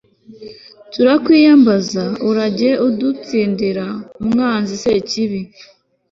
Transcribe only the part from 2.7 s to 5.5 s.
udutsindira umwanzi sekibi